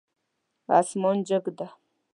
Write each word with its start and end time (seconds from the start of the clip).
اسمان 0.79 1.17
جګ 1.27 1.45
ده 1.57 1.67